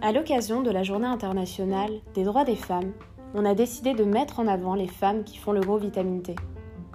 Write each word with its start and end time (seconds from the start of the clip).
À 0.00 0.12
l'occasion 0.12 0.62
de 0.62 0.70
la 0.70 0.82
Journée 0.82 1.06
internationale 1.06 1.90
des 2.14 2.24
droits 2.24 2.44
des 2.44 2.56
femmes, 2.56 2.92
on 3.32 3.46
a 3.46 3.54
décidé 3.54 3.94
de 3.94 4.04
mettre 4.04 4.38
en 4.38 4.46
avant 4.46 4.74
les 4.74 4.86
femmes 4.86 5.24
qui 5.24 5.38
font 5.38 5.52
le 5.52 5.62
gros 5.62 5.78
vitamine 5.78 6.22
T. 6.22 6.36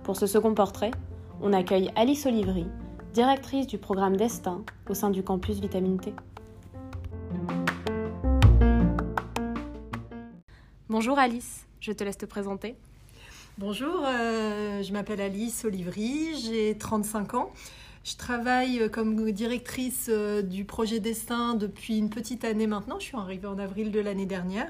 Pour 0.04 0.16
ce 0.16 0.28
second 0.28 0.54
portrait, 0.54 0.92
on 1.42 1.52
accueille 1.52 1.90
Alice 1.96 2.28
Olivry, 2.28 2.68
directrice 3.12 3.66
du 3.66 3.80
programme 3.80 4.16
Destin 4.16 4.64
au 4.88 4.94
sein 4.94 5.10
du 5.10 5.24
campus 5.24 5.60
Vitamine 5.60 6.00
T. 6.00 6.14
Bonjour 10.88 11.18
Alice, 11.18 11.68
je 11.80 11.92
te 11.92 12.04
laisse 12.04 12.20
te 12.20 12.28
présenter. 12.28 12.78
Bonjour, 13.60 14.06
euh, 14.06 14.82
je 14.82 14.94
m'appelle 14.94 15.20
Alice 15.20 15.66
Olivry, 15.66 16.30
j'ai 16.42 16.78
35 16.78 17.34
ans. 17.34 17.52
Je 18.06 18.16
travaille 18.16 18.90
comme 18.90 19.30
directrice 19.32 20.08
euh, 20.08 20.42
du 20.42 20.64
projet 20.64 21.02
Destin 21.02 21.56
depuis 21.56 21.98
une 21.98 22.10
petite 22.10 22.46
année 22.46 22.68
maintenant. 22.68 23.00
Je 23.00 23.04
suis 23.08 23.18
arrivée 23.18 23.48
en 23.48 23.60
avril 23.60 23.92
de 23.92 24.00
l'année 24.00 24.26
dernière. 24.26 24.70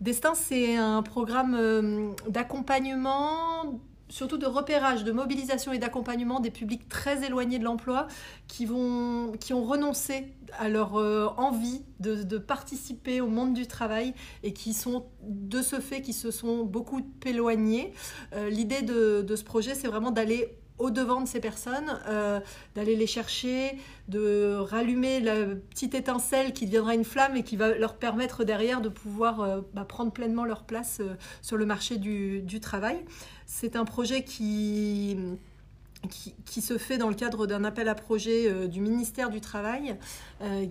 Destin, 0.00 0.34
c'est 0.34 0.74
un 0.74 1.04
programme 1.04 1.54
euh, 1.54 2.10
d'accompagnement 2.28 3.78
surtout 4.08 4.38
de 4.38 4.46
repérage, 4.46 5.04
de 5.04 5.12
mobilisation 5.12 5.72
et 5.72 5.78
d'accompagnement 5.78 6.40
des 6.40 6.50
publics 6.50 6.88
très 6.88 7.24
éloignés 7.24 7.58
de 7.58 7.64
l'emploi 7.64 8.06
qui, 8.46 8.66
qui 9.40 9.52
ont 9.54 9.64
renoncé 9.64 10.34
à 10.58 10.68
leur 10.68 10.96
euh, 10.96 11.26
envie 11.36 11.82
de, 12.00 12.38
participer 12.38 13.20
au 13.20 13.28
monde 13.28 13.54
du 13.54 13.66
travail 13.66 14.14
et 14.42 14.52
qui 14.52 14.72
sont 14.72 15.06
de 15.22 15.60
ce 15.60 15.80
fait 15.80 16.00
qui 16.00 16.12
se 16.12 16.30
sont 16.30 16.64
beaucoup 16.64 17.02
éloignés. 17.26 17.92
L'idée 18.48 18.82
de, 18.82 19.22
de, 19.22 19.36
ce 19.36 19.44
projet, 19.44 19.74
c'est 19.74 19.88
vraiment 19.88 20.10
d'aller 20.10 20.56
au-devant 20.78 21.20
de 21.20 21.28
ces 21.28 21.40
personnes, 21.40 22.00
euh, 22.06 22.40
d'aller 22.74 22.96
les 22.96 23.06
chercher, 23.06 23.78
de 24.08 24.56
rallumer 24.56 25.20
la 25.20 25.44
petite 25.44 25.94
étincelle 25.94 26.52
qui 26.52 26.66
deviendra 26.66 26.94
une 26.94 27.04
flamme 27.04 27.36
et 27.36 27.42
qui 27.42 27.56
va 27.56 27.76
leur 27.76 27.96
permettre 27.96 28.44
derrière 28.44 28.80
de 28.80 28.88
pouvoir 28.88 29.40
euh, 29.40 29.60
bah, 29.74 29.84
prendre 29.84 30.12
pleinement 30.12 30.44
leur 30.44 30.64
place 30.64 30.98
euh, 31.00 31.14
sur 31.42 31.56
le 31.56 31.66
marché 31.66 31.96
du, 31.96 32.60
travail. 32.60 32.98
C'est 33.46 33.76
un 33.76 33.84
projet 33.84 34.24
qui, 34.24 35.16
qui, 36.44 36.60
se 36.60 36.76
fait 36.76 36.98
dans 36.98 37.08
le 37.08 37.14
cadre 37.14 37.46
d'un 37.46 37.64
appel 37.64 37.88
à 37.88 37.94
projet 37.94 38.68
du 38.68 38.80
ministère 38.80 39.30
du 39.30 39.40
Travail 39.40 39.96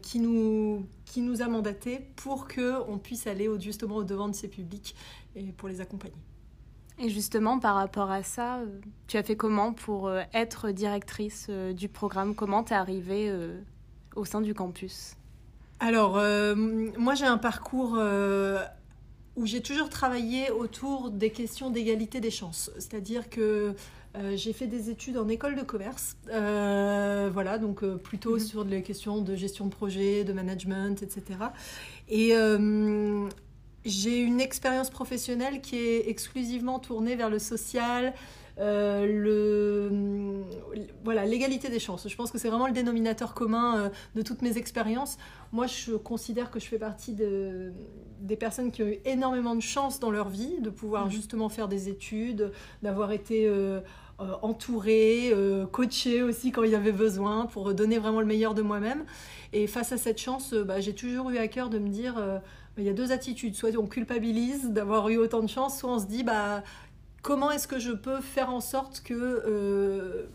qui, 0.02 0.20
nous, 0.20 0.86
qui 1.06 1.22
nous 1.22 1.42
a 1.42 1.48
mandaté 1.48 2.02
pour 2.18 2.48
qu'on 2.48 2.98
puisse 2.98 3.26
aller 3.26 3.50
justement 3.60 3.96
au-devant 3.96 4.28
de 4.28 4.36
ces 4.36 4.50
publics 4.50 4.96
et 5.36 5.54
pour 5.54 5.70
les 5.70 5.80
accompagner. 5.80 6.18
Et 7.00 7.10
justement, 7.10 7.60
par 7.60 7.76
rapport 7.76 8.10
à 8.10 8.24
ça, 8.24 8.58
euh, 8.58 8.66
tu 9.08 9.18
as 9.18 9.24
fait 9.24 9.36
comment 9.36 9.72
pour 9.72 10.08
euh, 10.08 10.22
être 10.34 10.72
directrice 10.72 11.48
euh, 11.50 11.72
du 11.72 11.90
programme? 11.90 12.34
Comment 12.34 12.64
t'es 12.64 12.74
arrivée 12.74 13.32
au 14.16 14.26
sein 14.26 14.42
du 14.42 14.54
campus? 14.54 15.14
Alors, 15.80 16.14
moi 16.98 17.14
j'ai 17.14 17.26
un 17.26 17.38
parcours 17.38 18.00
où 19.36 19.46
j'ai 19.46 19.62
toujours 19.62 19.90
travaillé 19.90 20.50
autour 20.50 21.12
des 21.12 21.30
questions 21.30 21.70
d'égalité 21.70 22.20
des 22.20 22.32
chances. 22.32 22.72
C'est-à-dire 22.76 23.30
que 23.30 23.76
j'ai 24.34 24.54
fait 24.54 24.66
des 24.66 24.90
études 24.90 25.18
en 25.18 25.28
école 25.28 25.56
de 25.56 25.62
commerce, 25.62 26.18
voilà, 26.26 27.60
donc 27.60 27.86
plutôt 27.98 28.34
mhm. 28.34 28.40
sur 28.40 28.64
les 28.64 28.82
questions 28.82 29.22
de 29.22 29.36
gestion 29.36 29.66
de 29.66 29.72
projet, 29.72 30.24
de 30.24 30.34
management, 30.34 31.04
etc. 31.04 31.38
Et 32.10 32.34
j'ai 33.86 34.20
une 34.20 34.42
expérience 34.42 34.90
professionnelle 34.90 35.62
qui 35.62 35.78
est 35.78 36.10
exclusivement 36.10 36.80
tournée 36.80 37.16
vers 37.16 37.30
le 37.30 37.40
social, 37.40 38.14
euh, 38.60 39.06
le, 39.06 40.44
voilà, 41.04 41.26
l'égalité 41.26 41.70
des 41.70 41.80
chances. 41.80 42.08
Je 42.08 42.16
pense 42.16 42.32
que 42.32 42.38
c'est 42.40 42.50
vraiment 42.50 42.68
le 42.68 42.74
dénominateur 42.74 43.34
commun 43.34 43.78
euh, 43.78 43.90
de 44.16 44.22
toutes 44.24 44.42
mes 44.42 44.58
expériences. 44.58 45.18
Moi, 45.52 45.68
je 45.68 45.94
considère 45.94 46.50
que 46.50 46.60
je 46.60 46.66
fais 46.66 46.80
partie 46.80 47.14
de, 47.14 47.72
des 48.20 48.36
personnes 48.36 48.72
qui 48.72 48.82
ont 48.82 48.88
eu 48.88 48.98
énormément 49.06 49.56
de 49.56 49.62
chance 49.62 50.00
dans 50.00 50.10
leur 50.10 50.30
vie, 50.30 50.60
de 50.60 50.72
pouvoir 50.72 51.06
mmh. 51.06 51.12
justement 51.12 51.50
faire 51.50 51.68
des 51.68 51.88
études, 51.88 52.52
d'avoir 52.82 53.12
été 53.12 53.46
euh, 53.46 53.80
entourée, 54.42 55.32
coachée 55.72 56.24
aussi 56.24 56.52
quand 56.52 56.64
il 56.64 56.72
y 56.72 56.76
avait 56.76 56.92
besoin 56.92 57.46
pour 57.46 57.76
donner 57.76 58.00
vraiment 58.00 58.22
le 58.22 58.26
meilleur 58.26 58.56
de 58.56 58.64
moi-même. 58.64 59.06
Et 59.54 59.68
face 59.68 59.92
à 59.92 59.98
cette 59.98 60.20
chance, 60.20 60.56
bah, 60.56 60.80
j'ai 60.80 60.96
toujours 60.96 61.30
eu 61.30 61.38
à 61.38 61.48
cœur 61.48 61.70
de 61.70 61.78
me 61.78 61.90
dire 61.90 62.16
il 62.78 62.84
y 62.84 62.90
a 62.90 62.94
deux 62.94 63.12
attitudes. 63.12 63.56
Soit 63.56 63.76
on 63.78 63.88
culpabilise 63.88 64.70
d'avoir 64.72 65.10
eu 65.10 65.18
autant 65.18 65.42
de 65.42 65.48
chance, 65.48 65.80
soit 65.80 65.92
on 65.92 66.00
se 66.00 66.06
dit 66.06 66.24
bah, 66.24 66.64
comment 67.22 67.52
est-ce 67.52 67.68
que 67.68 67.80
je 67.80 67.92
peux 67.92 68.22
faire 68.22 68.50
en 68.50 68.62
sorte 68.62 69.02
que 69.04 69.14
euh, 69.14 70.28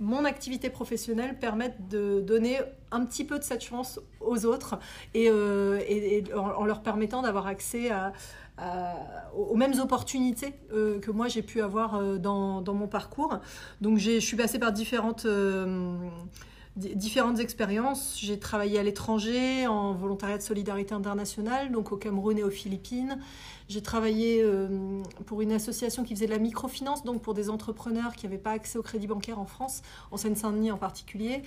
mon 0.00 0.24
activité 0.24 0.70
professionnelle 0.70 1.38
permette 1.38 1.88
de 1.88 2.20
donner 2.20 2.58
un 2.90 3.04
petit 3.04 3.24
peu 3.24 3.38
de 3.38 3.44
cette 3.44 3.62
chance 3.62 4.00
aux 4.20 4.46
autres 4.46 4.78
et, 5.14 5.28
euh, 5.30 5.80
en, 6.36 6.64
leur 6.64 6.82
permettant 6.82 7.22
d'avoir 7.22 7.46
accès 7.46 7.90
aux 9.36 9.56
mêmes 9.56 9.78
opportunités 9.78 10.54
euh, 10.72 10.98
que 10.98 11.12
moi 11.12 11.28
j'ai 11.28 11.42
pu 11.42 11.60
avoir 11.60 12.18
dans, 12.18 12.62
dans, 12.62 12.74
mon 12.74 12.88
parcours. 12.88 13.38
Donc 13.80 13.98
je 13.98 14.18
suis 14.18 14.36
passée 14.36 14.58
par 14.58 14.72
différentes 14.72 15.26
différentes 16.78 17.40
expériences. 17.40 18.18
J'ai 18.20 18.38
travaillé 18.38 18.78
à 18.78 18.82
l'étranger 18.82 19.66
en 19.66 19.92
volontariat 19.92 20.38
de 20.38 20.42
solidarité 20.42 20.94
internationale, 20.94 21.72
donc 21.72 21.92
au 21.92 21.96
Cameroun 21.96 22.38
et 22.38 22.44
aux 22.44 22.50
Philippines. 22.50 23.18
J'ai 23.68 23.82
travaillé 23.82 24.40
euh, 24.42 25.02
pour 25.26 25.42
une 25.42 25.52
association 25.52 26.02
qui 26.02 26.14
faisait 26.14 26.26
de 26.26 26.30
la 26.30 26.38
microfinance, 26.38 27.04
donc 27.04 27.20
pour 27.20 27.34
des 27.34 27.50
entrepreneurs 27.50 28.14
qui 28.14 28.24
n'avaient 28.24 28.38
pas 28.38 28.52
accès 28.52 28.78
au 28.78 28.82
crédit 28.82 29.06
bancaire 29.06 29.38
en 29.38 29.44
France, 29.44 29.82
en 30.10 30.16
Seine-Saint-Denis 30.16 30.70
en 30.70 30.78
particulier. 30.78 31.42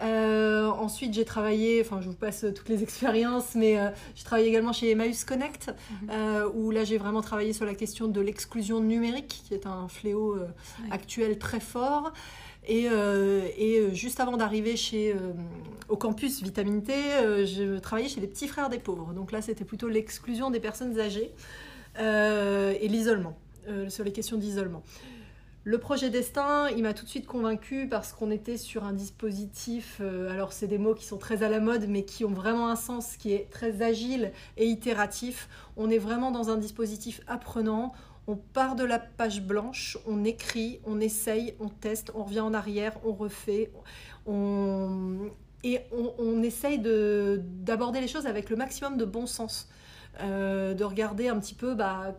Euh, 0.00 0.68
ensuite, 0.68 1.12
j'ai 1.12 1.24
travaillé, 1.24 1.82
enfin, 1.84 2.00
je 2.00 2.08
vous 2.08 2.14
passe 2.14 2.46
toutes 2.54 2.68
les 2.68 2.82
expériences, 2.84 3.54
mais 3.54 3.78
euh, 3.78 3.90
j'ai 4.14 4.24
travaillé 4.24 4.48
également 4.48 4.72
chez 4.72 4.90
Emmaüs 4.92 5.24
Connect, 5.24 5.74
mhm. 5.90 6.50
où 6.54 6.70
là, 6.70 6.84
j'ai 6.84 6.96
vraiment 6.96 7.20
travaillé 7.20 7.52
sur 7.52 7.66
la 7.66 7.74
question 7.74 8.08
de 8.08 8.20
l'exclusion 8.20 8.80
numérique, 8.80 9.42
qui 9.46 9.52
est 9.52 9.66
un 9.66 9.88
fléau 9.88 10.36
actuel 10.90 11.38
très 11.38 11.60
fort. 11.60 12.12
Et, 12.68 12.86
euh, 12.90 13.48
euh, 13.58 13.94
juste 13.94 14.20
avant 14.20 14.36
d'arriver 14.36 14.76
chez 14.76 15.12
euh, 15.12 15.32
au 15.88 15.96
campus 15.96 16.42
Vitamine 16.42 16.82
T, 16.82 16.92
je 17.46 17.78
travaillais 17.78 18.10
chez 18.10 18.20
les 18.20 18.26
petits 18.26 18.46
frères 18.46 18.68
des 18.68 18.78
pauvres. 18.78 19.14
Donc 19.14 19.32
là, 19.32 19.40
c'était 19.40 19.64
plutôt 19.64 19.88
l'exclusion 19.88 20.50
des 20.50 20.60
personnes 20.60 21.00
âgées 21.00 21.32
et 21.98 22.88
l'isolement, 22.88 23.38
sur 23.88 24.04
les 24.04 24.12
questions 24.12 24.36
d'isolement. 24.36 24.82
Le 25.64 25.78
projet 25.78 26.10
Destin, 26.10 26.68
il 26.68 26.82
m'a 26.82 26.94
tout 26.94 27.04
de 27.04 27.10
suite 27.10 27.26
convaincu 27.26 27.88
parce 27.88 28.12
qu'on 28.12 28.30
était 28.30 28.58
sur 28.58 28.84
un 28.84 28.92
dispositif, 28.92 30.02
alors 30.30 30.52
c'est 30.52 30.66
des 30.66 30.78
mots 30.78 30.94
qui 30.94 31.06
sont 31.06 31.16
très 31.16 31.42
à 31.42 31.48
la 31.48 31.60
mode, 31.60 31.86
mais 31.88 32.04
qui 32.04 32.26
ont 32.26 32.32
vraiment 32.34 32.68
un 32.68 32.76
sens, 32.76 33.16
qui 33.16 33.32
est 33.32 33.48
très 33.50 33.80
agile 33.80 34.32
et 34.58 34.66
itératif. 34.66 35.48
On 35.78 35.88
est 35.88 35.98
vraiment 35.98 36.30
dans 36.30 36.50
un 36.50 36.58
dispositif 36.58 37.22
apprenant 37.26 37.94
on 38.28 38.36
part 38.36 38.76
de 38.76 38.84
la 38.84 38.98
page 38.98 39.42
blanche, 39.42 39.96
on 40.06 40.22
écrit, 40.22 40.80
on 40.84 41.00
essaye, 41.00 41.54
on 41.60 41.68
teste, 41.68 42.12
on 42.14 42.24
revient 42.24 42.40
en 42.40 42.52
arrière, 42.52 42.92
on 43.04 43.14
refait, 43.14 43.72
et 45.64 45.80
on, 46.18 46.42
essaye 46.42 46.78
d'aborder 46.78 48.00
les 48.00 48.06
choses 48.06 48.26
avec 48.26 48.50
le 48.50 48.56
maximum 48.56 48.98
de 48.98 49.06
bon 49.06 49.26
sens, 49.26 49.68
euh, 50.20 50.74
de 50.74 50.84
regarder 50.84 51.28
un 51.28 51.40
petit 51.40 51.54
peu 51.54 51.74
bah, 51.74 52.14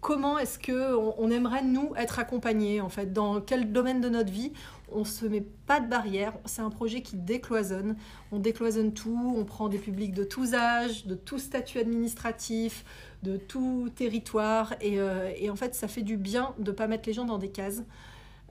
comment 0.00 0.38
est-ce 0.38 0.58
que 0.58 0.94
on, 0.94 1.30
aimerait 1.30 1.62
nous 1.62 1.92
être 1.96 2.18
accompagnés 2.18 2.80
en 2.80 2.88
fait, 2.88 3.12
dans 3.12 3.40
quel 3.40 3.72
domaine 3.72 4.00
de 4.00 4.08
notre 4.08 4.30
vie 4.30 4.52
on 4.92 5.04
se 5.04 5.24
met 5.24 5.44
pas 5.66 5.80
de 5.80 5.88
barrière, 5.88 6.32
c'est 6.46 6.62
un 6.62 6.70
projet 6.70 7.00
qui 7.02 7.16
décloisonne. 7.16 7.96
On 8.32 8.38
décloisonne 8.38 8.92
tout, 8.92 9.34
on 9.36 9.44
prend 9.44 9.68
des 9.68 9.78
publics 9.78 10.12
de 10.12 10.24
tous 10.24 10.54
âges, 10.54 11.06
de 11.06 11.14
tout 11.14 11.38
statut 11.38 11.78
administratif, 11.78 12.84
de 13.22 13.36
tout 13.36 13.88
territoire. 13.94 14.74
Et, 14.80 14.98
euh, 14.98 15.30
en 15.48 15.56
fait, 15.56 15.74
ça 15.74 15.88
fait 15.88 16.02
du 16.02 16.16
bien 16.16 16.54
de 16.58 16.72
pas 16.72 16.86
mettre 16.86 17.06
les 17.06 17.12
gens 17.12 17.24
dans 17.24 17.38
des 17.38 17.50
cases. 17.50 17.84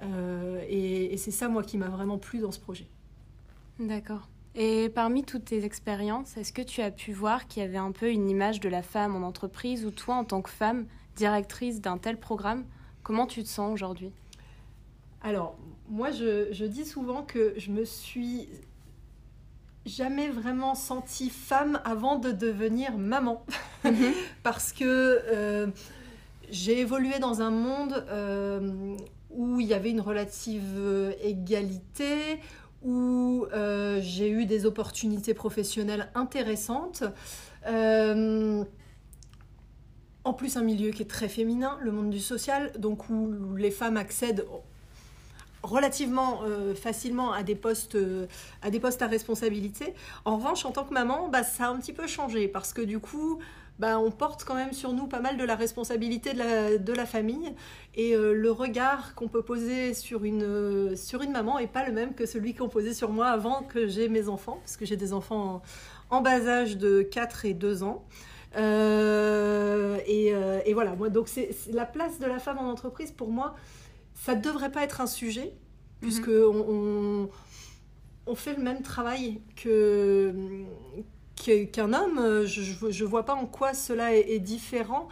Euh, 0.01 0.63
et, 0.69 1.17
c'est 1.17 1.31
ça, 1.31 1.49
moi, 1.49 1.63
qui 1.63 1.77
m'a 1.77 1.89
vraiment 1.89 2.17
plu 2.17 2.39
dans 2.39 2.51
ce 2.51 2.59
projet. 2.59 2.87
D'accord. 3.79 4.29
Et 4.61 4.89
parmi 4.89 5.23
toutes 5.23 5.45
tes 5.45 5.63
expériences, 5.63 6.35
est-ce 6.35 6.51
que 6.51 6.61
tu 6.61 6.81
as 6.81 6.91
pu 6.91 7.13
voir 7.13 7.47
qu'il 7.47 7.63
y 7.63 7.65
avait 7.65 7.77
un 7.77 7.93
peu 7.93 8.11
une 8.11 8.29
image 8.29 8.59
de 8.59 8.67
la 8.67 8.81
femme 8.81 9.15
en 9.15 9.25
entreprise 9.25 9.85
ou 9.85 9.91
toi, 9.91 10.15
en 10.15 10.25
tant 10.25 10.41
que 10.41 10.49
femme, 10.49 10.85
directrice 11.15 11.79
d'un 11.79 11.97
tel 11.97 12.17
programme, 12.17 12.65
comment 13.01 13.25
tu 13.25 13.41
te 13.41 13.47
sens 13.47 13.71
aujourd'hui? 13.71 14.11
Alors, 15.21 15.57
moi, 15.87 16.11
je, 16.11 16.65
dis 16.65 16.83
souvent 16.83 17.23
que 17.23 17.53
je 17.55 17.71
me 17.71 17.85
suis 17.85 18.49
jamais 19.85 20.27
vraiment 20.27 20.75
sentie 20.75 21.29
femme 21.29 21.79
avant 21.85 22.17
de 22.17 22.33
devenir 22.33 22.97
maman. 22.97 23.45
Mhm. 23.85 24.11
Parce 24.43 24.73
que 24.73 24.83
euh, 24.83 25.67
j'ai 26.49 26.81
évolué 26.81 27.19
dans 27.19 27.41
un 27.41 27.51
monde 27.51 28.05
euh, 28.09 28.97
où 29.29 29.61
il 29.61 29.67
y 29.67 29.73
avait 29.73 29.91
une 29.91 30.01
relative 30.01 31.15
égalité, 31.23 32.41
où 32.83 33.45
euh, 33.53 33.99
j'ai 34.01 34.29
eu 34.29 34.45
des 34.45 34.65
opportunités 34.65 35.33
professionnelles 35.33 36.09
intéressantes. 36.15 37.03
en 40.23 40.33
plus, 40.33 40.57
un 40.57 40.63
milieu 40.63 40.91
qui 40.91 41.01
est 41.03 41.09
très 41.09 41.29
féminin, 41.29 41.77
le 41.81 41.91
monde 41.91 42.09
du 42.09 42.19
social, 42.19 42.71
donc 42.77 43.09
où 43.09 43.55
les 43.55 43.71
femmes 43.71 43.97
accèdent 43.97 44.45
relativement 45.63 46.41
euh, 46.43 46.73
facilement 46.73 47.31
à 47.31 47.43
des 47.43 47.55
postes 47.55 47.95
euh, 47.95 48.27
à 48.61 48.69
des 48.69 48.79
postes 48.79 49.01
à 49.01 49.07
responsabilité. 49.07 49.93
En 50.25 50.37
revanche, 50.37 50.65
en 50.65 50.71
tant 50.71 50.83
que 50.83 50.93
maman, 50.93 51.27
bah, 51.29 51.43
ça 51.43 51.65
a 51.65 51.69
un 51.69 51.77
petit 51.77 51.93
peu 51.93 52.07
changé 52.07 52.47
parce 52.47 52.73
que 52.73 52.81
du 52.81 52.99
coup, 52.99 53.39
bah, 53.79 53.99
on 53.99 54.11
porte 54.11 54.43
quand 54.43 54.55
même 54.55 54.73
sur 54.73 54.93
nous 54.93 55.07
pas 55.07 55.19
mal 55.19 55.37
de 55.37 55.43
la 55.43 55.55
responsabilité 55.55 56.33
de 56.33 56.39
la, 56.39 56.77
de 56.77 56.93
la 56.93 57.05
famille 57.05 57.53
et 57.95 58.15
euh, 58.15 58.33
le 58.33 58.51
regard 58.51 59.15
qu'on 59.15 59.27
peut 59.27 59.41
poser 59.41 59.93
sur 59.93 60.23
une, 60.23 60.95
sur 60.95 61.21
une 61.21 61.31
maman 61.31 61.59
est 61.59 61.67
pas 61.67 61.85
le 61.85 61.93
même 61.93 62.13
que 62.13 62.25
celui 62.25 62.53
qu'on 62.53 62.69
posait 62.69 62.93
sur 62.93 63.11
moi 63.11 63.27
avant 63.27 63.63
que 63.63 63.87
j'ai 63.87 64.09
mes 64.09 64.29
enfants, 64.29 64.57
parce 64.61 64.77
que 64.77 64.85
j'ai 64.85 64.97
des 64.97 65.13
enfants 65.13 65.61
en, 66.09 66.17
en, 66.17 66.21
bas 66.21 66.47
âge 66.47 66.77
de 66.77 67.01
4 67.01 67.45
et 67.45 67.53
2 67.53 67.83
ans. 67.83 68.05
Et, 68.55 70.33
et, 70.65 70.73
voilà, 70.73 70.95
moi, 70.95 71.09
donc 71.09 71.27
c'est 71.27 71.51
la 71.71 71.85
place 71.85 72.19
de 72.19 72.25
la 72.25 72.39
femme 72.39 72.57
en 72.57 72.69
entreprise 72.69 73.11
pour 73.11 73.29
moi 73.29 73.55
ça 74.19 74.35
ne 74.35 74.41
devrait 74.41 74.71
pas 74.71 74.83
être 74.83 75.01
un 75.01 75.07
sujet, 75.07 75.53
puisque 76.01 76.27
mhm. 76.27 76.63
on, 76.67 77.29
on, 78.27 78.35
fait 78.35 78.53
le 78.55 78.61
même 78.61 78.81
travail 78.81 79.41
que 79.55 80.33
qu'un 81.43 81.93
homme. 81.93 82.45
Je 82.45 83.03
ne 83.03 83.07
vois 83.07 83.23
pas 83.23 83.35
en 83.35 83.45
quoi 83.45 83.73
cela 83.73 84.15
est, 84.15 84.39
différent. 84.39 85.07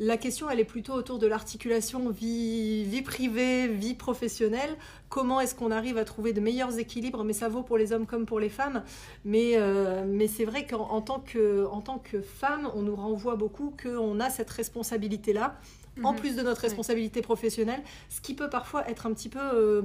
La 0.00 0.16
question, 0.16 0.50
elle 0.50 0.58
est 0.58 0.64
plutôt 0.64 0.94
autour 0.94 1.18
de 1.18 1.26
l'articulation 1.26 2.08
vie, 2.10 2.84
vie 2.84 3.02
privée, 3.02 3.68
vie 3.68 3.94
professionnelle. 3.94 4.76
Comment 5.08 5.40
est-ce 5.40 5.54
qu'on 5.54 5.70
arrive 5.70 5.96
à 5.96 6.04
trouver 6.04 6.32
de 6.32 6.40
meilleurs 6.40 6.78
équilibres? 6.78 7.22
Mais 7.22 7.34
ça 7.34 7.48
vaut 7.48 7.62
pour 7.62 7.78
les 7.78 7.92
hommes 7.92 8.06
comme 8.06 8.26
pour 8.26 8.40
les 8.40 8.48
femmes. 8.48 8.82
Mais, 9.24 9.52
euh, 9.54 10.04
mais 10.06 10.26
c'est 10.26 10.44
vrai 10.44 10.66
qu'en 10.66 11.00
tant 11.02 11.20
que, 11.20 11.66
tant 11.84 11.98
que 11.98 12.20
femme, 12.20 12.68
on 12.74 12.82
nous 12.82 12.96
renvoie 12.96 13.36
beaucoup 13.36 13.74
qu'on 13.80 14.18
a 14.18 14.30
cette 14.30 14.50
responsabilité-là 14.50 15.56
en 16.02 16.12
mhm. 16.12 16.18
plus 16.18 16.36
de 16.36 16.42
notre 16.42 16.60
responsabilité 16.60 17.22
professionnelle, 17.22 17.82
ce 18.08 18.20
qui 18.20 18.34
peut 18.34 18.48
parfois 18.48 18.88
être 18.88 19.06
un 19.06 19.12
petit 19.12 19.28
peu, 19.28 19.40
euh, 19.40 19.82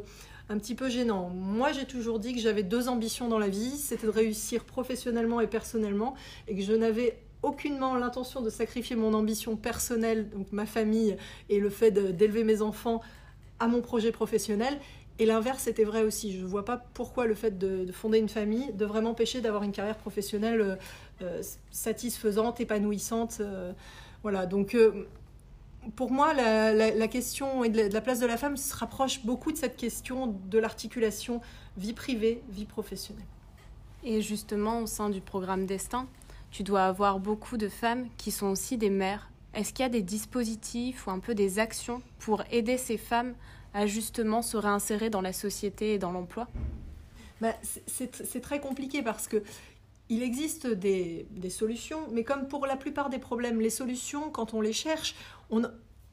un 0.50 0.57
petit 0.57 0.75
peu 0.75 0.89
gênant. 0.89 1.30
Moi, 1.30 1.71
j'ai 1.71 1.86
toujours 1.86 2.19
dit 2.19 2.33
que 2.33 2.39
j'avais 2.39 2.63
deux 2.63 2.88
ambitions 2.88 3.27
dans 3.27 3.39
la 3.39 3.50
vie, 3.50 3.77
c'était 3.77 4.07
de 4.07 4.12
réussir 4.12 4.63
professionnellement 4.63 5.42
et 5.42 5.48
personnellement, 5.48 6.15
et 6.48 6.56
que 6.56 6.62
je 6.62 6.74
n'avais 6.74 7.19
aucunement 7.44 7.95
l'intention 7.95 8.42
de 8.42 8.50
sacrifier 8.50 8.95
mon 8.95 9.13
ambition 9.13 9.56
personnelle, 9.56 10.30
donc 10.30 10.51
ma 10.51 10.65
famille, 10.65 11.18
et 11.50 11.59
le 11.59 11.69
fait 11.69 11.92
d'élever 11.92 12.44
mes 12.44 12.62
enfants 12.62 13.01
à 13.59 13.68
mon 13.68 13.81
projet 13.81 14.12
professionnel. 14.12 14.80
Et 15.19 15.25
l'inverse 15.25 15.65
était 15.65 15.83
vrai 15.83 16.04
aussi. 16.04 16.31
Je 16.31 16.42
ne 16.42 16.48
vois 16.48 16.63
pas 16.63 16.77
pourquoi 16.94 17.25
le 17.25 17.33
fait 17.33 17.57
de, 17.57 17.92
fonder 17.92 18.19
une 18.19 18.30
famille 18.30 18.71
devrait 18.74 19.01
m'empêcher 19.01 19.42
d'avoir 19.42 19.63
une 19.63 19.71
carrière 19.71 19.98
professionnelle 19.98 20.62
euh, 20.62 20.75
euh, 21.24 21.42
satisfaisante, 21.71 22.59
épanouissante. 22.62 23.42
voilà, 24.21 24.45
donc 24.45 24.75
pour 25.95 26.12
moi, 26.12 26.34
la, 26.34 27.07
question 27.07 27.62
de 27.62 27.94
la 27.94 28.01
place 28.01 28.19
de 28.19 28.25
la 28.25 28.38
femme 28.38 28.57
se 28.57 28.75
rapproche 28.75 29.24
beaucoup 29.25 29.51
de 29.51 29.57
cette 29.57 29.78
question 29.78 30.36
de 30.50 30.60
l'articulation 30.60 31.42
vie 31.78 31.94
privée, 31.94 32.42
vie 32.50 32.66
professionnelle. 32.66 33.25
Et 34.04 34.22
justement, 34.22 34.81
au 34.81 34.86
sein 34.88 35.10
du 35.10 35.22
programme 35.22 35.66
Destin, 35.66 36.07
tu 36.51 36.63
dois 36.63 36.86
avoir 36.86 37.19
beaucoup 37.19 37.57
de 37.57 37.69
femmes 37.69 38.07
qui 38.18 38.31
sont 38.31 38.48
aussi 38.48 38.78
des 38.78 38.89
mères. 38.89 39.30
Est-ce 39.54 39.74
qu'il 39.74 39.84
y 39.84 39.86
a 39.86 39.89
des 39.89 40.01
dispositifs 40.01 41.07
ou 41.07 41.12
un 41.12 41.19
peu 41.19 41.36
des 41.36 41.60
actions 41.60 42.01
pour 42.19 42.44
aider 42.51 42.78
ces 42.78 42.98
femmes 42.98 43.33
à 43.74 43.86
justement 43.86 44.42
se 44.42 44.57
réinsérer 44.57 45.10
dans 45.10 45.22
la 45.22 45.33
société 45.33 45.94
et 45.94 46.00
dans 46.00 46.12
l'emploi? 46.12 46.48
Bah, 47.42 47.54
C'est 47.86 48.42
très 48.42 48.60
compliqué 48.60 49.01
parce 49.01 49.28
que 49.28 49.44
il 50.09 50.24
existe 50.24 50.68
des, 50.68 51.27
solutions, 51.50 52.07
mais 52.12 52.24
comme 52.24 52.48
pour 52.48 52.65
la 52.65 52.77
plupart 52.77 53.09
des 53.09 53.19
problèmes, 53.19 53.59
les 53.59 53.69
solutions, 53.69 54.30
quand 54.30 54.54
on 54.54 54.62
les 54.62 54.74
cherche, 54.74 55.15
on, 55.50 55.62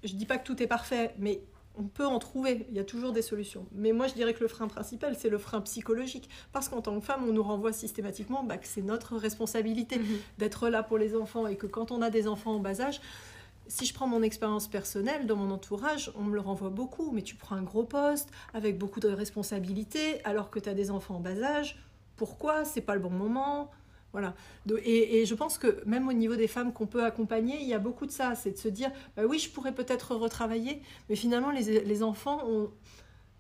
je 0.03 0.13
ne 0.13 0.19
dis 0.19 0.27
pas 0.27 0.39
que 0.39 0.45
tout 0.45 0.63
est 0.63 0.67
parfait, 0.67 1.15
mais 1.19 1.43
on 1.77 1.85
peut 1.85 2.07
en 2.07 2.19
trouver, 2.19 2.67
il 2.71 2.77
y 2.77 2.79
a 2.79 2.85
toujours 2.85 3.13
des 3.13 3.23
solutions. 3.23 3.67
Mais 3.73 3.93
moi, 3.93 4.07
je 4.07 4.15
dirais 4.15 4.33
que 4.33 4.41
le 4.41 4.49
frein 4.49 4.69
principal, 4.69 5.17
c'est 5.19 5.29
le 5.29 5.39
frein 5.39 5.61
psychologique. 5.61 6.29
Parce 6.53 6.69
qu'en 6.69 6.81
tant 6.81 6.99
que 6.99 7.05
femme, 7.05 7.25
on 7.29 7.33
nous 7.33 7.43
renvoie 7.43 7.73
systématiquement 7.73 8.45
bah, 8.45 8.59
que 8.59 8.67
c'est 8.67 8.83
notre 8.83 9.17
responsabilité 9.17 9.99
mhm. 9.99 10.19
d'être 10.39 10.69
là 10.69 10.83
pour 10.85 10.99
les 10.99 11.17
enfants 11.17 11.47
et 11.49 11.57
que 11.57 11.67
quand 11.67 11.91
on 11.91 12.01
a 12.01 12.11
des 12.11 12.29
enfants 12.29 12.55
en 12.55 12.61
bas 12.61 12.81
âge, 12.81 13.01
si 13.67 13.87
je 13.87 13.95
prends 13.95 14.07
mon 14.07 14.23
expérience 14.23 14.69
personnelle, 14.69 15.27
dans 15.27 15.37
mon 15.37 15.51
entourage, 15.51 16.13
on 16.17 16.23
me 16.23 16.35
le 16.35 16.41
renvoie 16.41 16.71
beaucoup. 16.71 17.11
Mais 17.11 17.23
tu 17.23 17.35
prends 17.35 17.57
un 17.57 17.63
gros 17.63 17.85
poste 17.85 18.31
avec 18.53 18.79
beaucoup 18.79 19.01
de 19.01 19.09
responsabilités 19.09 20.23
alors 20.25 20.51
que 20.51 20.61
tu 20.61 20.69
as 20.69 20.75
des 20.75 20.93
enfants 20.93 21.17
en 21.17 21.21
bas 21.21 21.43
âge. 21.43 21.77
Pourquoi? 22.15 22.65
C'est 22.65 22.83
pas 22.83 22.95
le 22.95 23.01
bon 23.01 23.11
moment 23.11 23.71
Et, 24.85 25.27
je 25.27 25.35
pense 25.35 25.59
que 25.59 25.83
même 25.87 26.09
au 26.09 26.13
niveau 26.13 26.37
des 26.37 26.49
femmes 26.49 26.73
qu'on 26.73 26.87
peut 26.87 27.05
accompagner, 27.05 27.61
il 27.61 27.69
y 27.69 27.75
a 27.75 27.79
beaucoup 27.79 28.07
de 28.07 28.11
ça. 28.11 28.35
C'est 28.35 28.53
de 28.53 28.59
se 28.59 28.69
dire, 28.69 28.91
bah 29.17 29.23
oui, 29.27 29.39
je 29.39 29.51
pourrais 29.51 29.73
peut-être 29.73 30.15
retravailler, 30.15 30.83
mais 31.09 31.17
finalement, 31.17 31.51
les, 31.51 32.03
enfants, 32.03 32.41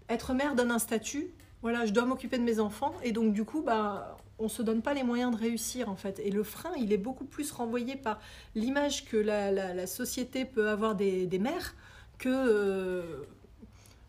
être 0.08 0.34
mère 0.34 0.54
donne 0.54 0.70
un 0.70 0.78
statut. 0.78 1.28
Voilà, 1.62 1.86
je 1.86 1.92
dois 1.92 2.04
m'occuper 2.04 2.38
de 2.38 2.42
mes 2.42 2.60
enfants. 2.60 2.94
Et 3.02 3.12
donc, 3.12 3.32
du 3.32 3.44
coup, 3.44 3.62
bah, 3.62 4.18
on 4.38 4.44
ne 4.44 4.48
se 4.48 4.62
donne 4.62 4.82
pas 4.82 4.94
les 4.94 5.02
moyens 5.02 5.34
de 5.34 5.40
réussir, 5.40 5.88
en 5.88 5.96
fait. 5.96 6.20
Et 6.20 6.30
le 6.30 6.42
frein, 6.42 6.72
il 6.78 6.92
est 6.92 6.98
beaucoup 6.98 7.24
plus 7.24 7.50
renvoyé 7.52 7.96
par 7.96 8.20
l'image 8.54 9.04
que 9.06 9.16
la, 9.16 9.86
société 9.86 10.44
peut 10.44 10.68
avoir 10.68 10.94
des, 10.94 11.38
mères 11.40 11.74
que... 12.18 12.28
Euh, 12.28 13.22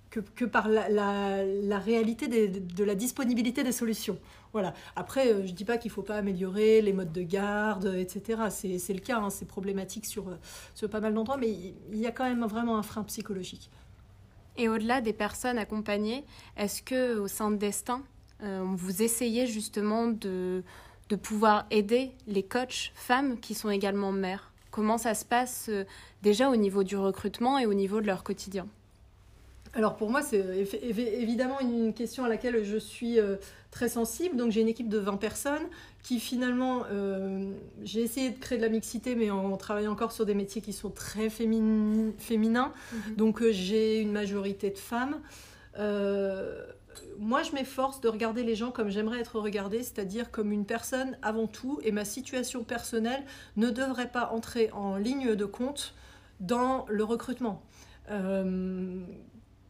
que, 0.10 0.46
par 0.46 0.70
la, 0.70 1.80
réalité 1.80 2.28
de 2.30 2.84
la 2.86 2.96
disponibilité 2.96 3.64
des 3.64 3.74
solutions. 3.74 4.18
Voilà. 4.56 4.74
Après, 4.96 5.34
euh, 5.34 5.46
je 5.46 5.52
ne 5.52 5.54
dis 5.58 5.66
pas 5.66 5.78
qu'il 5.78 5.90
ne 5.90 5.96
faut 5.96 6.02
pas 6.02 6.16
améliorer 6.16 6.82
les 6.82 6.94
modes 6.94 7.12
de 7.12 7.24
garde, 7.24 7.94
etc. 7.94 8.44
C'est 8.50 8.94
le 8.94 9.02
cas, 9.02 9.18
hein, 9.20 9.30
c'est 9.30 9.44
problématique 9.44 10.06
sur, 10.06 10.30
euh, 10.30 10.38
sur 10.74 10.90
pas 10.90 11.02
mal 11.02 11.14
d'endroits, 11.14 11.36
mais 11.36 11.52
il 11.52 11.98
y 11.98 12.08
a 12.08 12.12
quand 12.12 12.24
même 12.24 12.46
vraiment 12.46 12.78
un 12.78 12.82
frein 12.82 13.04
psychologique. 13.04 13.70
Et 14.56 14.70
au-delà 14.70 15.02
des 15.02 15.12
personnes 15.12 15.58
accompagnées, 15.58 16.24
est-ce 16.56 16.82
que 16.82 17.18
au 17.18 17.28
sein 17.28 17.52
de 17.52 17.58
Destin, 17.58 18.02
euh, 18.44 18.64
vous 18.66 19.04
essayez 19.04 19.46
justement 19.46 20.08
de, 20.08 20.64
de 21.10 21.16
pouvoir 21.18 21.66
aider 21.70 22.12
les 22.26 22.44
coachs 22.44 22.94
femmes 22.96 23.38
qui 23.42 23.56
sont 23.56 23.70
également 23.70 24.14
mères? 24.14 24.54
Comment 24.72 24.98
ça 24.98 25.16
se 25.16 25.26
passe 25.26 25.70
déjà 26.22 26.50
au 26.50 26.56
niveau 26.56 26.86
du 26.86 26.96
recrutement 26.96 27.60
et 27.60 27.66
au 27.66 27.74
niveau 27.74 28.00
de 28.00 28.08
leur 28.08 28.24
quotidien? 28.24 28.70
Alors 29.76 29.98
pour 29.98 30.10
moi, 30.10 30.22
c'est 30.22 30.40
évidemment 30.84 31.60
une 31.60 31.94
question 31.94 32.24
à 32.24 32.30
laquelle 32.30 32.64
je 32.64 32.78
suis 32.78 33.20
euh, 33.20 33.36
très 33.72 33.90
sensible. 33.90 34.38
Donc 34.38 34.52
j'ai 34.52 34.62
une 34.62 34.70
équipe 34.70 34.88
de 34.88 34.98
20 34.98 35.18
personnes 35.18 35.68
qui 36.02 36.22
finalement, 36.22 36.84
euh, 36.92 37.52
j'ai 37.84 38.02
essayé 38.02 38.30
de 38.30 38.40
créer 38.40 38.58
de 38.58 38.64
la 38.64 38.70
mixité, 38.70 39.16
mais 39.16 39.30
en 39.32 39.58
travaillant 39.58 39.92
encore 39.92 40.14
sur 40.14 40.26
des 40.26 40.34
métiers 40.34 40.62
qui 40.62 40.72
sont 40.72 40.90
très 40.90 41.30
féminins. 41.30 42.72
Mhm. 42.94 43.16
Donc 43.18 43.42
euh, 43.42 43.52
j'ai 43.52 44.00
une 44.00 44.14
majorité 44.14 44.70
de 44.70 44.78
femmes. 44.78 45.20
moi, 47.20 47.44
je 47.44 47.52
m'efforce 47.52 48.00
de 48.00 48.08
regarder 48.08 48.44
les 48.44 48.56
gens 48.56 48.72
comme 48.72 48.90
j'aimerais 48.90 49.20
être 49.20 49.40
regardée, 49.40 49.84
c'est-à-dire 49.84 50.32
comme 50.32 50.54
une 50.54 50.66
personne 50.66 51.18
avant 51.22 51.48
tout, 51.48 51.82
et 51.84 51.92
ma 51.92 52.06
situation 52.06 52.64
personnelle 52.64 53.24
ne 53.58 53.70
devrait 53.70 54.10
pas 54.10 54.32
entrer 54.32 54.72
en 54.72 54.96
ligne 54.96 55.36
de 55.36 55.46
compte 55.46 55.96
dans 56.40 56.86
le 56.88 57.04
recrutement 57.04 57.62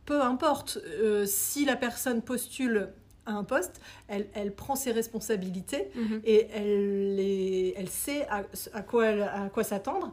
peu 0.05 0.21
importe 0.21 0.79
euh, 0.85 1.25
si 1.25 1.65
la 1.65 1.75
personne 1.75 2.21
postule 2.21 2.89
à 3.25 3.33
un 3.33 3.43
poste, 3.43 3.81
elle, 4.07 4.27
elle 4.33 4.53
prend 4.53 4.75
ses 4.75 4.91
responsabilités 4.91 5.89
mhm. 5.95 6.21
et 6.25 6.47
elle, 6.53 7.15
les, 7.15 7.74
elle 7.75 7.89
sait 7.89 8.27
à, 8.27 8.43
à 8.74 8.81
quoi, 8.81 9.05
à 9.05 9.50
quoi 9.50 9.63
s'attendre. 9.63 10.12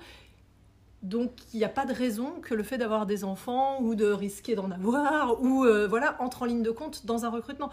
Donc 1.02 1.32
il 1.52 1.56
n'y 1.56 1.64
a 1.64 1.68
pas 1.68 1.84
de 1.84 1.92
raison 1.92 2.34
que 2.40 2.54
le 2.54 2.62
fait 2.62 2.78
d'avoir 2.78 3.06
des 3.06 3.25
enfants 3.25 3.80
ou 3.80 3.96
de 3.96 4.06
risquer 4.06 4.54
d'en 4.54 4.70
avoir 4.70 5.42
ou 5.42 5.64
euh, 5.64 5.88
voilà 5.88 6.16
entre 6.20 6.42
en 6.42 6.44
ligne 6.44 6.62
de 6.62 6.70
compte 6.70 7.04
dans 7.06 7.25
un 7.25 7.28
recrutement. 7.28 7.70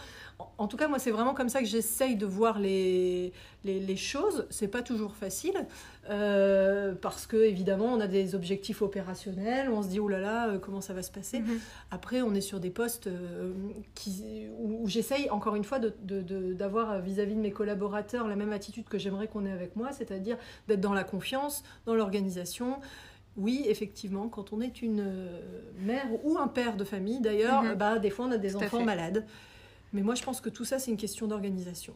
En, 0.58 0.68
tout 0.68 0.78
cas, 0.78 0.88
moi 0.88 0.98
c'est 0.98 1.12
vraiment 1.12 1.36
comme 1.36 1.50
ça 1.50 1.60
que 1.60 1.68
j'essaye 1.68 2.16
de 2.16 2.26
voir 2.26 2.58
les, 2.58 3.32
les, 3.64 3.80
les 3.80 3.96
choses. 3.96 4.48
C'est 4.50 4.68
pas 4.68 4.82
toujours 4.82 5.16
facile 5.16 5.68
euh, 6.10 6.94
parce 6.94 7.28
que 7.28 7.38
évidemment 7.38 7.86
on 7.86 8.00
a 8.00 8.08
des 8.08 8.36
objectifs 8.36 8.82
opérationnels. 8.82 9.70
On 9.70 9.84
se 9.84 9.88
dit 9.88 10.00
oulala 10.00 10.22
là 10.22 10.48
là, 10.48 10.54
euh, 10.54 10.60
comment 10.60 10.82
ça 10.82 10.94
va 10.94 11.04
se 11.04 11.12
passer. 11.12 11.40
Mhm. 11.40 11.60
Après 11.92 12.22
on 12.22 12.34
est 12.34 12.42
sur 12.42 12.60
des 12.60 12.70
postes 12.70 13.10
qui, 13.96 14.46
où, 14.60 14.88
j'essaye 14.88 15.30
encore 15.30 15.56
une 15.56 15.64
fois 15.64 15.80
d'avoir 15.80 16.94
de, 16.94 17.00
de, 17.00 17.06
vis-à-vis 17.06 17.36
de 17.36 17.42
mes 17.42 17.52
collaborateurs 17.52 18.28
la 18.28 18.36
même 18.36 18.54
attitude 18.54 18.86
que 18.86 18.98
j'aimerais 18.98 19.28
qu'on 19.28 19.46
ait 19.46 19.52
avec 19.52 19.76
moi, 19.76 19.92
c'est-à-dire 19.92 20.38
d'être 20.68 20.82
dans 20.82 20.94
la 20.94 21.04
confiance, 21.04 21.64
dans 21.86 21.96
l'organisation 21.96 22.80
oui, 23.40 23.64
effectivement, 23.68 24.28
quand 24.28 24.52
on 24.52 24.60
est 24.60 24.82
une 24.82 25.00
euh, 25.00 25.42
mère 25.80 26.08
ou 26.26 26.38
un 26.38 26.48
père 26.48 26.76
de 26.76 26.84
famille, 26.84 27.22
d'ailleurs, 27.22 27.64
mhm. 27.64 27.76
bah, 27.76 27.98
des 27.98 28.10
fois 28.10 28.26
on 28.26 28.32
a 28.32 28.38
des 28.38 28.56
enfants 28.56 28.84
malades. 28.84 29.26
Mais 29.94 30.02
moi, 30.02 30.14
je 30.14 30.24
pense 30.24 30.42
que 30.42 30.50
tout 30.50 30.66
ça, 30.66 30.78
c'est 30.78 30.92
une 30.92 30.98
question 30.98 31.26
d'organisation. 31.26 31.94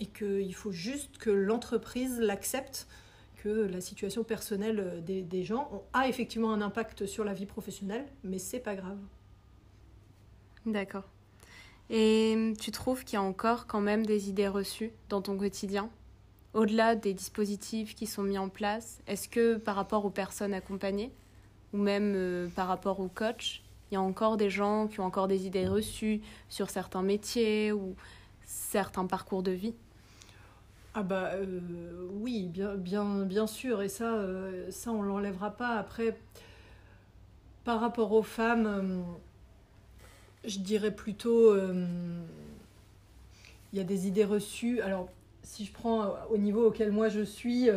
Et 0.00 0.06
qu'il 0.06 0.54
faut 0.54 0.72
juste 0.72 1.18
que 1.18 1.30
l'entreprise 1.30 2.18
l'accepte, 2.18 2.88
que 3.42 3.48
la 3.48 3.80
situation 3.80 4.24
personnelle 4.24 4.80
euh, 4.80 5.22
des, 5.22 5.44
gens 5.44 5.84
a 5.92 6.08
effectivement 6.08 6.52
un 6.52 6.60
impact 6.60 7.06
sur 7.06 7.24
la 7.24 7.32
vie 7.32 7.46
professionnelle, 7.46 8.06
mais 8.24 8.38
c'est 8.38 8.60
pas 8.60 8.74
grave. 8.74 8.98
D'accord. 10.66 11.08
Et 11.88 12.52
tu 12.60 12.70
trouves 12.70 13.04
qu'il 13.04 13.14
y 13.14 13.16
a 13.16 13.22
encore 13.22 13.66
quand 13.66 13.80
même 13.80 14.06
des 14.06 14.28
idées 14.28 14.48
reçues 14.48 14.92
dans 15.08 15.22
ton 15.22 15.36
quotidien 15.36 15.90
au-delà 16.54 16.96
des 16.96 17.14
dispositifs 17.14 17.94
qui 17.94 18.06
sont 18.06 18.22
mis 18.22 18.38
en 18.38 18.48
place, 18.48 19.00
est-ce 19.06 19.28
que 19.28 19.56
par 19.56 19.76
rapport 19.76 20.04
aux 20.04 20.10
personnes 20.10 20.54
accompagnées 20.54 21.12
ou 21.72 21.78
même 21.78 22.14
euh, 22.16 22.48
par 22.48 22.66
rapport 22.66 23.00
aux 23.00 23.08
coachs, 23.08 23.62
il 23.90 23.94
y 23.94 23.96
a 23.96 24.00
encore 24.00 24.36
des 24.36 24.50
gens 24.50 24.88
qui 24.88 25.00
ont 25.00 25.04
encore 25.04 25.28
des 25.28 25.46
idées 25.46 25.66
reçues 25.66 26.20
sur 26.48 26.70
certains 26.70 27.02
métiers 27.02 27.72
ou 27.72 27.94
certains 28.44 29.06
parcours 29.06 29.42
de 29.42 29.52
vie? 29.52 29.74
Ah 30.94 31.04
bah 31.04 31.30
euh, 31.34 31.60
oui, 32.20 32.48
bien, 32.48 32.74
bien, 32.74 33.24
bien 33.24 33.46
sûr, 33.46 33.80
et 33.80 33.88
ça, 33.88 34.14
euh, 34.14 34.68
ça 34.70 34.90
on 34.90 35.02
l'enlèvera 35.02 35.52
pas. 35.52 35.76
Après, 35.76 36.18
par 37.64 37.80
rapport 37.80 38.12
aux 38.12 38.24
femmes, 38.24 38.66
euh, 38.66 38.98
je 40.44 40.58
dirais 40.58 40.90
plutôt, 40.90 41.56
il 41.56 43.78
y 43.78 43.80
a 43.80 43.84
des 43.84 44.08
idées 44.08 44.24
reçues. 44.24 44.80
Alors, 44.80 45.08
si 45.42 45.64
je 45.64 45.72
prends 45.72 46.14
au 46.30 46.38
niveau 46.38 46.66
auquel 46.66 46.90
moi 46.90 47.08
je 47.08 47.20
suis, 47.20 47.68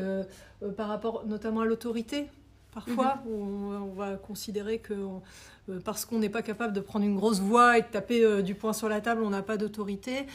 par 0.75 0.87
rapport 0.87 1.25
notamment 1.27 1.61
à 1.61 1.65
l'autorité, 1.65 2.27
parfois, 2.73 3.21
mhm. 3.27 3.83
on, 3.83 3.93
va 3.93 4.15
considérer 4.15 4.79
que 4.79 4.95
parce 5.83 6.05
qu'on 6.05 6.19
n'est 6.19 6.29
pas 6.29 6.41
capable 6.41 6.73
de 6.73 6.79
prendre 6.79 7.05
une 7.05 7.15
grosse 7.15 7.41
voix 7.41 7.77
et 7.77 7.81
de 7.81 7.87
taper 7.87 8.41
du 8.41 8.55
poing 8.55 8.73
sur 8.73 8.89
la 8.89 9.01
table, 9.01 9.21
on 9.23 9.29
n'a 9.29 9.43
pas 9.43 9.57
d'autorité 9.57 10.25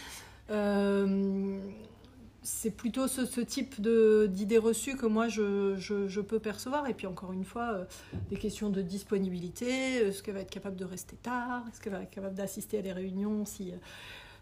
c'est 2.42 2.70
plutôt 2.70 3.08
ce, 3.08 3.40
type 3.40 3.80
d'idées 3.80 4.58
reçues 4.58 4.96
que 4.96 5.06
moi 5.06 5.28
je, 5.28 6.20
peux 6.20 6.38
percevoir. 6.38 6.88
Et 6.88 6.94
puis 6.94 7.06
encore 7.06 7.32
une 7.32 7.44
fois, 7.44 7.72
euh, 7.72 7.84
des 8.30 8.36
questions 8.36 8.70
de 8.70 8.82
disponibilité, 8.82 9.96
est-ce 9.96 10.22
qu'elle 10.22 10.34
va 10.34 10.40
être 10.40 10.50
capable 10.50 10.76
de 10.76 10.84
rester 10.84 11.16
tard, 11.16 11.64
est-ce 11.68 11.80
qu'elle 11.80 11.92
va 11.92 12.02
être 12.02 12.10
capable 12.10 12.34
d'assister 12.34 12.78
à 12.78 12.82
des 12.82 12.92
réunions 12.92 13.44
si, 13.44 13.72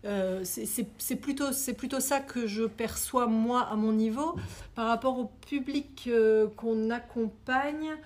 euh, 0.04 0.44
c'est 0.44 1.16
plutôt, 1.16 1.52
ça 2.00 2.20
que 2.20 2.46
je 2.46 2.64
perçois 2.64 3.26
moi 3.26 3.62
à 3.62 3.76
mon 3.76 3.92
niveau. 3.92 4.36
Par 4.74 4.88
rapport 4.88 5.18
au 5.18 5.32
public 5.48 6.04
euh, 6.08 6.48
qu'on 6.56 6.90
accompagne, 6.90 7.96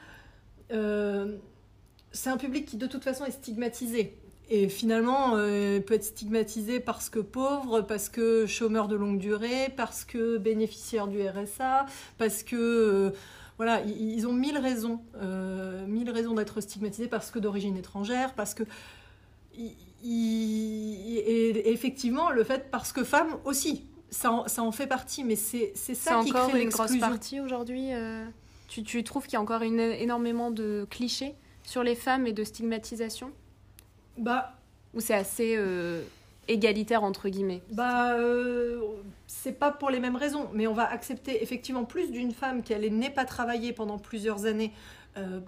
c'est 2.13 2.31
un 2.31 2.37
public 2.37 2.67
qui 2.67 2.77
de 2.77 2.87
toute 2.87 3.03
façon 3.03 3.25
est 3.25 3.33
stigmatisé. 3.33 4.20
Et 4.53 4.69
finalement, 4.69 5.37
euh, 5.37 5.79
peut 5.79 5.95
être 5.95 6.05
stigmatisé 6.05 6.81
parce 6.81 7.09
que 7.09 7.21
pauvre, 7.21 7.83
parce 7.83 8.09
que 8.09 8.47
chômeur 8.47 8.89
de 8.89 8.97
longue 8.97 9.19
durée, 9.19 9.73
parce 9.77 10.05
que 10.05 10.39
bénéficiaire 10.39 11.07
du 11.07 11.27
RSA, 11.27 11.87
parce 12.19 12.43
que... 12.43 12.57
Euh, 12.57 13.11
voilà, 13.59 13.83
ils 13.83 14.27
ont 14.27 14.33
mille 14.33 14.57
raisons, 14.57 15.03
euh, 15.17 15.87
mille 15.87 16.11
raisons 16.11 16.33
d'être 16.33 16.63
stigmatisés 16.63 17.09
parce 17.09 17.31
que 17.31 17.39
d'origine 17.39 17.77
étrangère, 17.77 18.33
parce 18.33 18.55
que... 18.55 18.63
et, 19.55 19.73
effectivement, 21.71 22.31
le 22.31 22.43
fait 22.43 22.71
parce 22.71 22.95
que 22.95 23.05
femme 23.05 23.37
aussi, 23.45 23.85
ça 24.09 24.33
en, 24.33 24.49
ça 24.49 24.63
en 24.63 24.73
fait 24.73 24.87
partie, 24.87 25.25
mais 25.25 25.37
c'est 25.37 25.75
ça 25.77 26.23
qui 26.25 26.31
encore 26.31 26.49
crée 26.49 26.63
une 26.63 26.71
grosse 26.71 26.97
partie 26.97 27.39
aujourd'hui. 27.39 27.91
tu, 28.67 28.83
tu 28.83 29.05
trouves 29.05 29.25
qu'il 29.25 29.35
y 29.35 29.37
a 29.37 29.43
encore 29.43 29.61
une, 29.61 29.79
énormément 29.79 30.51
de 30.51 30.87
clichés 30.89 31.35
sur 31.63 31.83
les 31.83 31.95
femmes 31.95 32.27
et 32.27 32.33
de 32.33 32.45
stigmatisation? 32.45 33.31
Bah. 34.21 34.53
Ou 34.95 35.01
c'est 35.01 35.15
assez 35.15 35.55
euh, 35.57 36.03
égalitaire, 36.49 37.03
entre 37.03 37.29
guillemets 37.29 37.63
Bah. 37.73 38.15
Euh, 38.15 38.81
c'est 39.27 39.53
pas 39.53 39.71
pour 39.71 39.91
les 39.91 40.01
mêmes 40.01 40.17
raisons, 40.17 40.49
mais 40.53 40.67
on 40.67 40.75
va 40.75 40.91
accepter 40.91 41.43
effectivement 41.43 41.85
plus 41.85 42.11
d'une 42.11 42.33
femme 42.33 42.63
qui 42.63 42.75
n'ait 42.75 43.11
pas 43.11 43.25
travaillé 43.25 43.73
pendant 43.73 43.99
plusieurs 43.99 44.45
années. 44.45 44.73
Euh, 45.17 45.41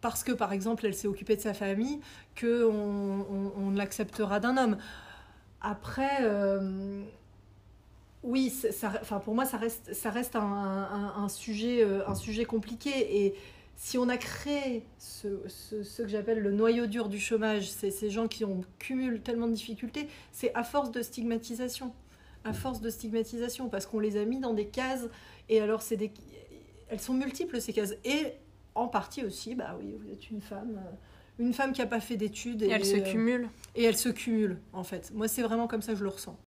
parce 0.00 0.24
que, 0.24 0.32
par 0.32 0.52
exemple, 0.52 0.86
elle 0.86 0.94
s'est 0.94 1.08
occupée 1.08 1.36
de 1.36 1.42
sa 1.42 1.52
famille, 1.52 2.00
qu'on 2.40 2.46
on, 2.56 3.52
on 3.58 3.70
l'acceptera 3.70 4.40
d'un 4.40 4.56
homme. 4.56 4.78
Après, 5.60 6.24
oui, 8.22 8.48
ça, 8.48 8.92
enfin, 9.00 9.18
pour 9.18 9.34
moi, 9.34 9.44
ça 9.44 9.58
reste, 9.58 9.92
ça 9.92 10.10
reste 10.10 10.36
un, 10.36 10.40
un, 10.40 11.22
un 11.22 11.28
sujet, 11.28 11.86
un 12.06 12.14
sujet 12.14 12.46
compliqué. 12.46 13.24
Et 13.24 13.34
si 13.82 13.96
on 13.96 14.10
a 14.10 14.18
créé 14.18 14.84
ce, 14.98 15.26
que 16.02 16.06
j'appelle 16.06 16.40
le 16.40 16.52
noyau 16.52 16.86
dur 16.86 17.08
du 17.08 17.18
chômage, 17.18 17.70
c'est 17.70 17.90
ces 17.90 18.10
gens 18.10 18.28
qui 18.28 18.44
ont 18.44 18.60
cumulent 18.78 19.22
tellement 19.22 19.48
de 19.48 19.54
difficultés, 19.54 20.06
c'est 20.32 20.54
à 20.54 20.64
force 20.64 20.90
de 20.90 21.00
stigmatisation. 21.00 21.94
À 22.44 22.52
force 22.52 22.82
de 22.82 22.90
stigmatisation, 22.90 23.70
parce 23.70 23.86
qu'on 23.86 23.98
les 23.98 24.18
a 24.18 24.26
mis 24.26 24.38
dans 24.38 24.52
des 24.52 24.66
cases, 24.66 25.08
et 25.48 25.62
alors 25.62 25.80
c'est 25.80 25.96
des... 25.96 26.12
elles 26.90 27.00
sont 27.00 27.14
multiples 27.14 27.58
ces 27.58 27.72
cases. 27.72 27.94
Et 28.04 28.34
en 28.74 28.86
partie 28.86 29.24
aussi, 29.24 29.54
bah 29.54 29.74
oui, 29.80 29.94
vous 29.98 30.12
êtes 30.12 30.30
une 30.30 30.42
femme, 30.42 30.76
euh, 30.76 31.42
une 31.42 31.54
femme 31.54 31.72
qui 31.72 31.80
n'a 31.80 31.86
pas 31.86 32.00
fait 32.00 32.18
d'études. 32.18 32.62
Et, 32.62 32.66
et 32.66 32.70
elles 32.72 32.84
se 32.84 32.96
cumulent. 32.96 33.48
Et 33.74 33.84
elles 33.84 33.96
se 33.96 34.10
cumulent, 34.10 34.58
en 34.74 34.84
fait. 34.84 35.10
Moi, 35.14 35.26
c'est 35.26 35.42
vraiment 35.42 35.66
comme 35.66 35.80
ça 35.80 35.92
que 35.92 35.98
je 35.98 36.04
le 36.04 36.10
ressens. 36.10 36.38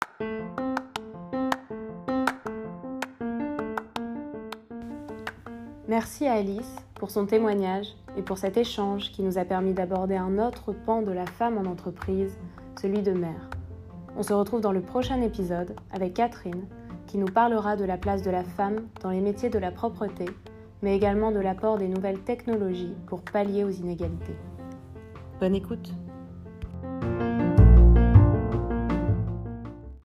Merci 5.94 6.26
à 6.26 6.34
Alice 6.34 6.76
pour 6.96 7.12
son 7.12 7.28
témoignage 7.28 7.86
et 8.18 8.24
pour 8.24 8.40
cet 8.40 8.58
échange 8.58 9.12
qui 9.12 9.22
nous 9.22 9.38
a 9.38 9.46
permis 9.46 9.74
d'aborder 9.74 10.16
un 10.16 10.40
autre 10.40 10.74
pan 10.74 11.04
de 11.04 11.12
la 11.12 11.28
femme 11.28 11.60
en 11.60 11.70
entreprise, 11.70 12.36
celui 12.82 13.04
de 13.04 13.12
mère. 13.12 13.52
On 14.18 14.24
se 14.24 14.34
retrouve 14.34 14.62
dans 14.62 14.72
le 14.72 14.82
prochain 14.82 15.22
épisode 15.22 15.76
avec 15.92 16.16
Catherine 16.16 16.66
qui 17.06 17.20
nous 17.20 17.28
parlera 17.28 17.76
de 17.76 17.86
la 17.86 17.98
place 17.98 18.24
de 18.24 18.32
la 18.32 18.44
femme 18.44 18.88
dans 19.04 19.12
les 19.12 19.22
métiers 19.22 19.52
de 19.52 19.60
la 19.60 19.70
propreté, 19.70 20.26
mais 20.82 20.96
également 20.96 21.32
de 21.32 21.40
l'apport 21.40 21.78
des 21.78 21.88
nouvelles 21.88 22.22
technologies 22.22 22.96
pour 23.06 23.22
pallier 23.22 23.64
aux 23.64 23.70
inégalités. 23.70 24.36
Bonne 25.40 25.54
écoute 25.54 25.94